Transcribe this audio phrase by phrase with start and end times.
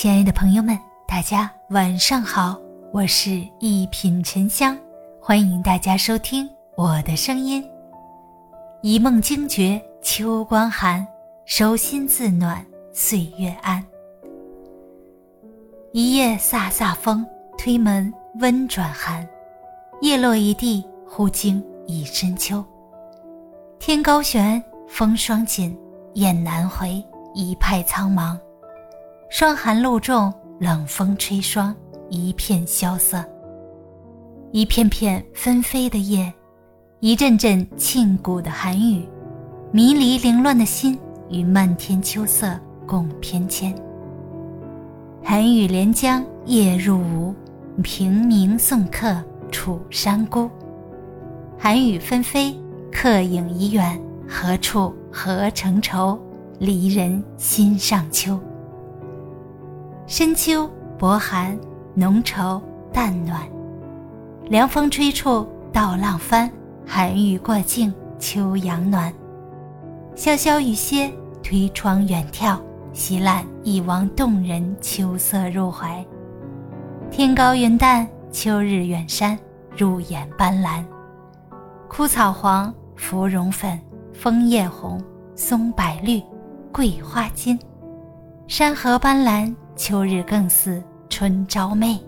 [0.00, 2.58] 亲爱的朋友们，大家晚上好，
[2.90, 4.74] 我是一品沉香，
[5.20, 7.62] 欢迎大家收听我的声音。
[8.80, 11.06] 一梦惊觉秋光寒，
[11.44, 13.84] 手心自暖岁月安。
[15.92, 17.22] 一夜飒飒风，
[17.58, 19.28] 推门温转寒，
[20.00, 22.64] 叶落一地，忽惊一深秋。
[23.78, 25.78] 天高悬，风霜紧，
[26.14, 27.04] 雁南回，
[27.34, 28.34] 一派苍茫。
[29.32, 31.72] 霜寒露重，冷风吹霜，
[32.08, 33.24] 一片萧瑟。
[34.50, 36.34] 一片片纷飞的叶，
[36.98, 39.08] 一阵阵沁骨的寒雨，
[39.70, 43.72] 迷离凌乱的心与漫天秋色共翩跹。
[45.22, 47.32] 寒雨连江夜入吴，
[47.84, 49.16] 平明送客
[49.52, 50.50] 楚山孤。
[51.56, 52.52] 寒雨纷飞，
[52.90, 53.96] 客影已远，
[54.28, 56.18] 何处何成愁？
[56.58, 58.36] 离人心上秋。
[60.10, 61.56] 深秋薄寒，
[61.94, 62.60] 浓稠
[62.92, 63.48] 淡暖，
[64.48, 66.50] 凉风吹处稻浪翻，
[66.84, 69.14] 寒雨过境秋阳暖。
[70.16, 71.12] 潇潇雨歇，
[71.44, 72.58] 推窗远眺，
[72.92, 76.04] 习览一汪动人秋色入怀。
[77.08, 79.38] 天高云淡，秋日远山，
[79.76, 80.82] 入眼斑斓。
[81.86, 83.80] 枯草黄，芙蓉粉，
[84.12, 85.00] 枫叶红，
[85.36, 86.20] 松柏绿，
[86.72, 87.56] 桂花金。
[88.48, 89.54] 山河斑斓。
[89.80, 91.98] 秋日更似春朝媚，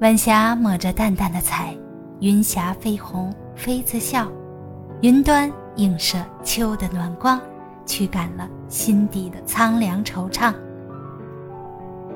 [0.00, 1.76] 晚霞抹着淡淡的彩，
[2.20, 4.30] 云霞飞红，妃子笑，
[5.00, 7.40] 云端映射秋的暖光，
[7.84, 10.54] 驱赶了心底的苍凉惆怅。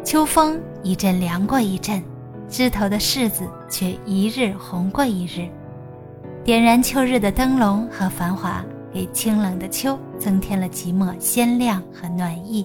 [0.04, 2.00] 秋风一阵凉过一阵，
[2.48, 5.48] 枝头的柿子却一日红过一日，
[6.44, 12.64] 点燃秋日的灯笼和繁华，给清冷的秋增添了几抹鲜亮和暖意。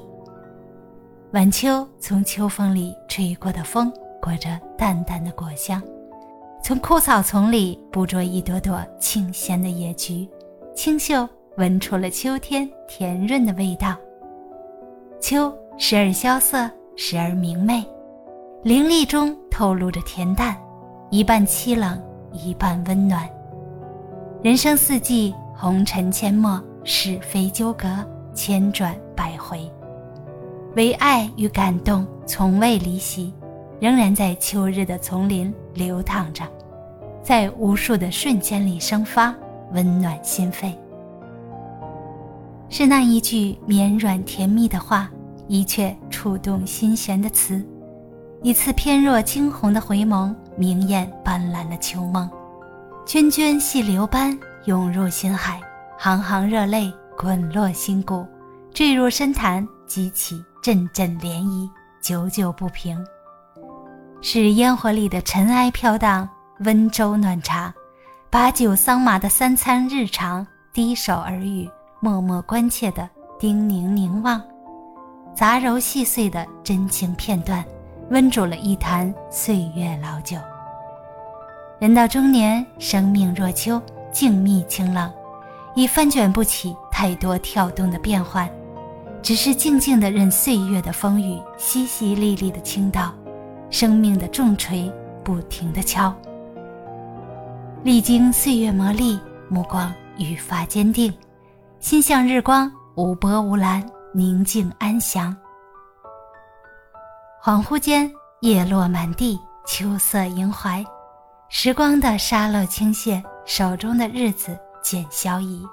[1.33, 5.81] 晚秋从秋风里吹过的风，裹着淡淡的果香；
[6.63, 10.25] 从枯草丛里捕捉一朵朵清鲜的野菊，
[10.73, 11.27] 清秀
[11.57, 13.93] 闻出了秋天甜润的味道。
[15.19, 17.85] 秋时而萧瑟，时而明媚，
[18.63, 20.55] 凌厉中透露着恬淡，
[21.09, 22.01] 一半凄冷，
[22.31, 23.27] 一半温暖。
[24.41, 27.85] 人生四季，红尘阡陌，是非纠葛，
[28.33, 29.69] 千转百回。
[30.77, 33.33] 唯爱与感动从未离席，
[33.79, 36.43] 仍然在秋日的丛林流淌着，
[37.23, 39.33] 在无数的瞬间里生发，
[39.73, 40.71] 温暖心扉。
[42.69, 45.09] 是那一句绵软甜蜜的话，
[45.47, 47.59] 一阙触动心弦的词，
[48.43, 52.29] 一次翩若惊鸿的回眸，明艳斑斓的秋梦，
[53.03, 55.59] 涓涓细流般涌入心海，
[55.97, 58.27] 行行热泪滚落心骨，
[58.77, 60.45] 坠入深潭，激起。
[60.61, 61.67] 阵阵涟漪，
[61.99, 63.03] 久久不平。
[64.21, 66.29] 是烟火里的尘埃飘荡，
[66.59, 67.73] 温粥暖茶，
[68.29, 71.67] 把酒桑麻的三餐日常，低首耳语，
[72.01, 74.39] 默默关切的叮咛凝望，
[75.33, 77.65] 杂糅细碎的真情片段，
[78.11, 80.37] 温煮了一坛岁月老酒。
[81.79, 85.11] 人到中年，生命若秋，静谧清冷，
[85.73, 88.47] 已翻卷不起太多跳动的变幻。
[89.27, 93.13] 只是静静的任岁月的风雨淅淅沥沥的倾倒，
[93.69, 94.89] 生命的重锤
[95.21, 96.15] 不停的敲。
[97.83, 101.13] 历经岁月磨砺，目光愈发坚定，
[101.81, 105.35] 心向日光，无波无澜，宁静安详。
[107.43, 108.09] 恍惚间，
[108.39, 110.81] 叶落满地，秋色萦怀，
[111.49, 115.67] 时光的沙漏倾泻，手中的日子渐消移，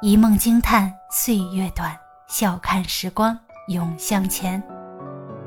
[0.00, 1.92] 一梦惊叹岁月短。
[2.32, 3.38] 笑看时光
[3.68, 4.62] 永向前，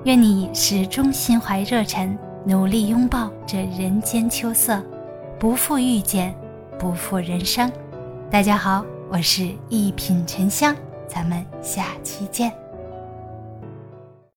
[0.03, 2.15] 愿你始终心怀热忱，
[2.45, 4.79] 努力拥抱这人间秋色，
[5.39, 6.35] 不负遇见，
[6.77, 7.71] 不负人生。
[8.29, 10.75] 大家好，我是一品沉香，
[11.07, 12.53] 咱们下期见。